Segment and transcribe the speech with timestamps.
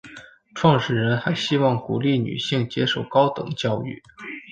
[0.55, 4.01] 创始人还希望鼓励女性接受高等教育。